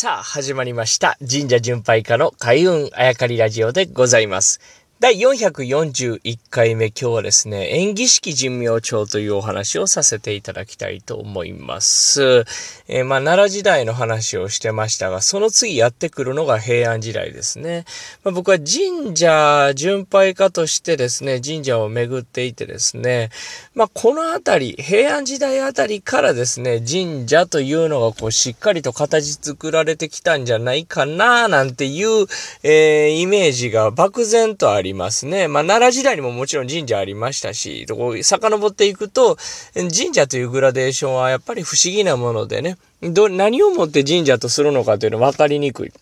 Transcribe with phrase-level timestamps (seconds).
[0.00, 1.18] さあ、始まりました。
[1.28, 4.60] 神社巡拝家の開運あやかりラジオでございます。
[5.00, 12.44] 第441回目、今日はですね、演技式人名帳というお話をさせていただきたいと思います。
[12.88, 17.84] えー、まあ、奈良時代の話をしてましたが、その次やってくるのが平安時代ですね。
[18.24, 23.30] まあ、僕は神社巡拝家としてですね、神社を巡っていてですね、
[23.76, 32.26] まあ、このあたり、平安時代あたりからですね、神社というのがこう、しっかりと形作られてきたんじゃないかな、なんていう、
[32.64, 35.48] えー、イメージが漠然とありりますね。
[35.48, 39.36] まあ、奈良時代にももちろん神社ありましたし、こう遡っていくと、
[39.74, 45.92] 神社というグラデーションはやっぱり不思議なものでね、ど、何をもって神社とするのかというのは分かりにくい。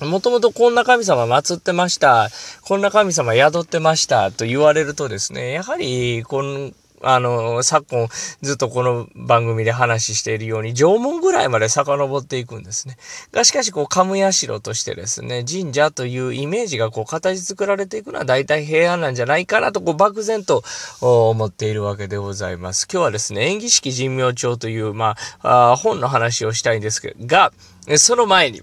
[0.00, 2.28] もともとこんな神様祀ってました、
[2.62, 6.70] こんな神様宿ってましたと言われるとですね、やはり、この、
[7.02, 8.08] あの、昨今
[8.42, 12.96] ずっとこの番組で話しているように、縄文ぐらいまで遡っていくんですね。
[13.32, 20.62] が、しかし、こう、神社としてですね、神社というイメージがこう、形作られていくのは大体平安なんじゃないかなと、こう、漠然と
[21.00, 22.86] 思っているわけでございます。
[22.90, 27.52] 今日はですね、演技式人名帳という、まあ、あ本の話をしたいんですけどが、
[27.96, 28.62] その前に、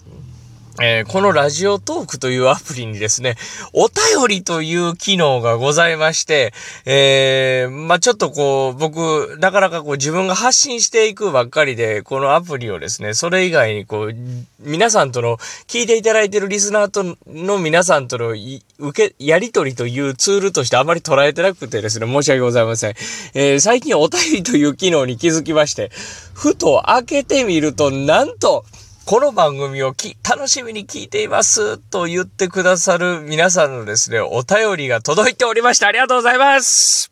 [0.82, 3.36] えー、このラジオトークというアプリにですね、
[3.74, 3.96] お便
[4.28, 6.54] りという機能がございまして、
[6.86, 14.16] えー、まあ、ちょっとこう、僕、なかなかこう自分が発信していくばっかりで、このアプリをですね、それ以外にこう、
[14.62, 18.34] 皆さんとの、聞いていただいているリスナーとの皆さんとの、
[18.80, 22.96] 受け、やりとりというツールとしてあまり捉えてなくてですね、申し訳ございません。
[23.34, 25.92] えー、最近お便りという機能に気づきまして、
[26.34, 28.64] ふと開けてみると、なんと、
[29.10, 35.88] この番組をき、楽しみに聞いていますと言ってくださる皆さんのですね、お便りが届いておりました。
[35.88, 37.12] ありがとうございます。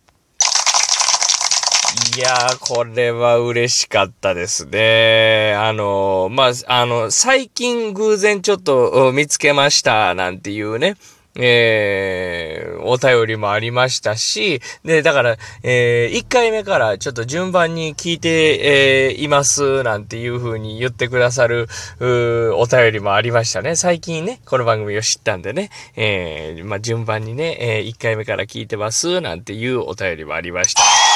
[2.15, 5.55] いやー、これは嬉しかったですね。
[5.57, 10.97] あの、まあ、あの、最近偶然ちょっと見つけましたなんていうね、
[11.37, 21.67] えー、お便りもありましたし、で、だから、えー、1回目からちょっと順番に聞いて、えー、います、なんていう風に言ってくださる、
[21.99, 23.75] お便りもありましたね。
[23.75, 31.06] 最近ね、この番組を知ったんでね、えー、まあ、順番にね、えー、1回目から聞いてます、なんていうお便りもありました。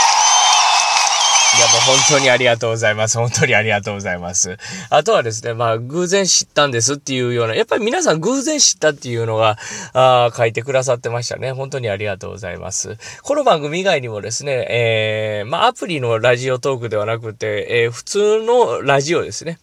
[1.53, 3.17] いや、もう本当にありがとうございます。
[3.17, 4.57] 本当にありがとうございます。
[4.89, 9.57] あとはですね、まあ、偶然知ったんですっていうような、やっぱり皆さん偶然知ったっていうのが、
[9.93, 11.51] あ書いてくださってましたね。
[11.51, 12.97] 本当にありがとうございます。
[13.23, 19.59] この番組以外にもですね、えー、まあ、アプリのラジオトークではなくて、えー、普通のラジオですね。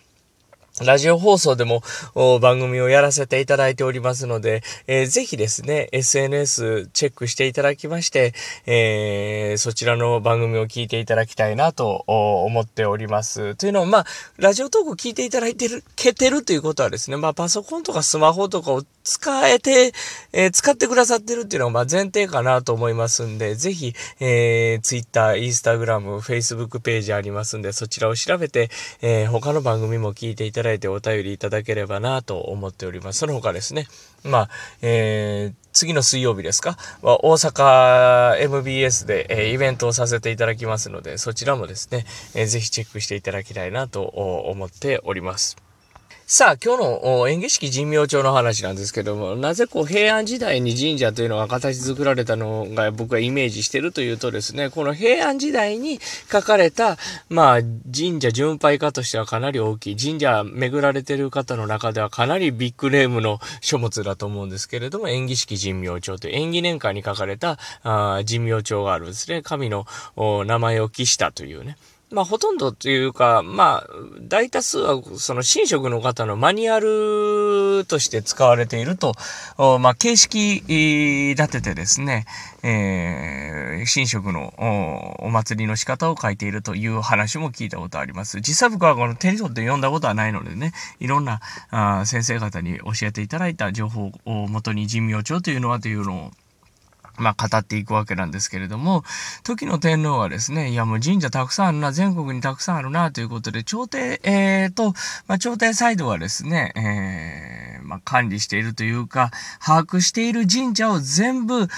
[0.85, 1.83] ラジオ放送でも
[2.41, 8.33] 番組をやらせていただいておりますので、えー、ぜひですね、SNS チェックしていただきまして、
[8.67, 13.55] えー、そちらの番組を聞いていただきたいなと思っております。
[13.57, 14.07] というのは、まあ、
[14.37, 19.93] ラジオトーク聞いていただいてる、けてるということはですね、まあ、パソコンとかスマホとかを使えて、
[20.33, 33.21] えー、使ってくださってるっていうのが、ま、前提かなと思いますんで、ぜひ、えー、Twitter、Instagram、Facebook ページありますんで、そちらを調べて、え、他の番組も聞いていただいてお便りいただければなと思っております。
[33.21, 33.87] その他ですね、
[34.25, 34.49] まあ、
[34.83, 36.77] えー、次の水曜日ですか？
[37.03, 45.57] 大阪 MBS で、えー、イベントをさせていただきますので、そちらもですね、えー、ぜひチェックしていただきたいなと思っております。
[46.31, 55.99] さあ、今日の演技式人名帳の話なんですけども、なぜこう平安時代に神社というのが形作られたのが僕はイメージしてるというとですね、この平安時代に
[56.31, 56.99] 書かれた、
[57.31, 69.41] まあ、神社巡拝家としてはかなり大きい、神社巡られてる方の中ではかなりビッグネームの書物だと思うんですけれども、演技式人名帳という演技年間に書かれたあ人名帳があるんですね。
[69.41, 69.87] 神の
[70.45, 71.79] 名前を記したというね。
[72.11, 73.87] まあ、ほとんどというか、まあ、
[74.23, 79.13] 大多数は、その、神職の方のマニュアルとして使われていると、
[79.79, 82.25] まあ、形式立ててですね、
[82.63, 84.55] えー、神職の
[85.21, 88.41] お祭りの仕方を書いているという話も聞いたことあります。
[88.41, 91.41] 実際僕はこの手に取って読んだことはないのでね、いろんな
[91.71, 96.31] あ先生方に教えていただいた情報をもとに人名帳というのはというのを
[97.19, 99.05] まあ、語っていくわけなんですけれども、
[99.43, 104.95] 時の天皇はですね、いやもう神社たくさんあるな、全国にたくさんあるな、ということで、朝廷、えー、と、
[105.27, 109.31] まあ、朝廷サイドはですね、えー、まあ、管理しているというか、
[109.65, 111.69] 把握している神社を全部、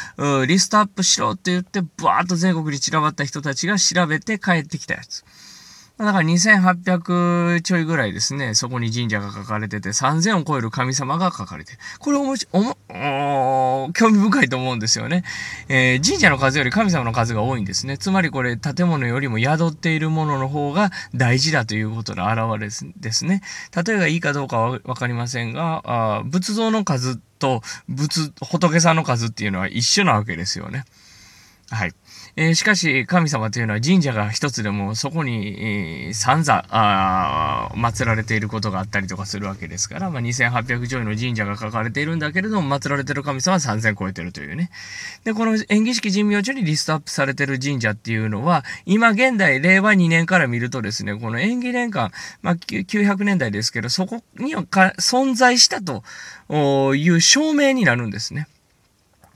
[0.46, 5.24] リストアップしろって言って、バーッと全国に散らばった人たちが調べて帰ってきたやつ。
[6.04, 11.78] だから2800ちょいぐらいですね、そこに神社が書かれてて、3000を超える神様が書かれてる。
[11.98, 15.24] これおもし、おも、興味深いと思うんですよね。
[15.68, 17.98] えー、神社の数より神様の数が多いんですね。
[17.98, 23.42] つまりこれ、建物よりも宿っているものの方が大事だということの表れですね。
[23.76, 27.60] 例えがいいかどうかはわかりませんが、あ仏像の数と
[27.90, 30.84] 仏、仏さんの数っていうのは一緒なわけですよね。
[31.72, 31.92] はい。
[32.34, 44.70] えー、しかし、神様というのは神社が一つでもそこに、えー、三座、祀られていることがあったりとかするわけですから、まあ、2800条の神社が書かれているんだけれども、祀られている神様は3000超えてるというね。
[45.22, 52.10] で、この演技式神明帳にリストアップされている神社っていうのは、今現代、令和2年から見るとですね、この演技年間、
[52.42, 56.02] まあ、900年代ですけど、そこには存在したと
[56.96, 58.48] いう証明になるんですね。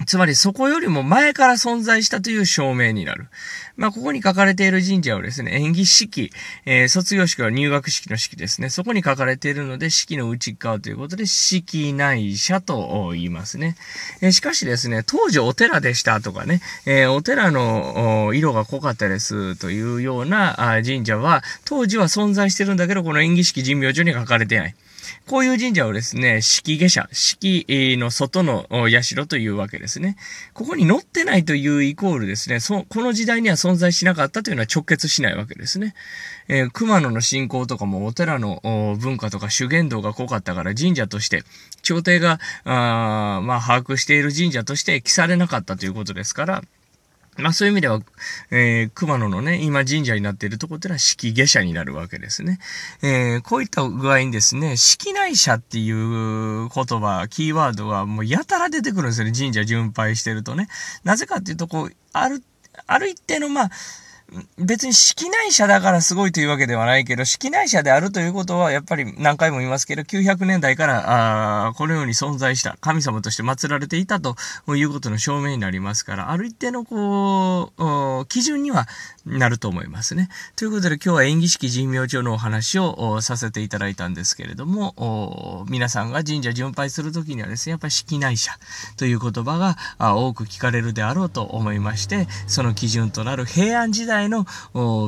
[0.07, 3.29] つまりそこよりも前から存在したという証明になる。
[3.77, 6.31] まあ、ここに書かれている神社をですね、演技式、
[6.65, 8.71] えー、卒業式は入学式の式ですね。
[8.71, 13.77] そこに書かれているので、式の内側ということで、式内社と言いますね。
[14.21, 20.55] えー、しかしですね、当時お寺でしたとかね、えー、お寺の色が濃かったですというような
[20.85, 24.75] 神社は、当時は存在してるんだけど、この演技式神明所に書かれてない。
[25.27, 27.67] こういう神社をですね、式下社、式
[27.99, 28.67] の外の
[29.03, 30.17] 社というわけですね。
[30.53, 35.95] ここに載ってないというイコールですね、そこの時代には存在しなかったというのは直結しないわけですね。
[36.49, 38.61] えー、熊野の信仰とかもお寺の
[39.01, 41.45] 文化とか修験道が濃かったから神社として、
[41.83, 46.63] 朝廷が、あまあ、把握している神社として記されなかったということですから、
[47.39, 48.01] まあそういう意味では、
[48.51, 52.59] えー、熊野のね、今神社になっているところっていうのは式下社になるわけですね。
[53.03, 60.69] えー、こういった具合にですね、式内社っていう言葉、キーワードがもうやたら出てくるんですよね、神社巡拝してるとね。
[61.03, 62.43] なぜかっていうと、こう、ある、
[62.87, 63.71] ある一定の、まあ、
[64.59, 74.37] 別に式内者だからすごいというわけではないけど、式内者であるということは、やっぱり何回も言いますけど、900年代から、あこのように存在した、神様として祀られていたと
[74.75, 78.89] いうことの証明になりますから、ある一定のこう、基準には
[79.27, 80.29] なると思いますね。
[80.57, 88.53] ということで今日は演技式神明帳のお話をさせていただいたんですけれども、皆さんが神社巡拝するときにはですね、やっぱり式内者
[88.97, 89.77] という言葉が
[90.17, 94.45] 多く聞かれるであろうと思いまして、その基準となる平安時代代の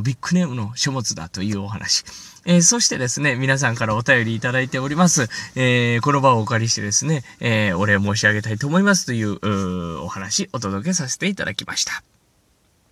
[0.02, 2.04] ビッグネームの書物だというお話。
[2.44, 5.28] えー、そしてですね、皆さんからお便りいただいております。
[5.56, 12.15] えー、この場をお借りしてですね、えー、お礼申し上げたいと思いますという、うお話お届けさせていただきました。